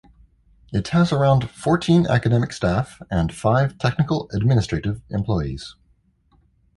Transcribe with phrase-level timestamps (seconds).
[0.73, 5.75] It has around fourteen academic staff and five technical-administrative employees.